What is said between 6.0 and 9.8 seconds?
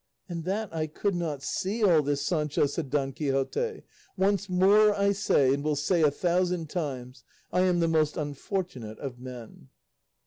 a thousand times, I am the most unfortunate of men."